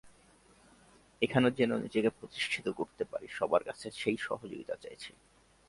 এখানে 1.21 1.47
যেন 1.51 1.71
নিজেকে 1.77 2.09
প্রতিষ্ঠিত 2.09 2.65
করতে 2.69 3.03
পারি, 3.05 3.27
সবার 3.31 3.63
কাছে 3.63 3.87
সেই 3.91 4.17
সহযোগিতা 4.17 4.75
চাইছি। 4.75 5.11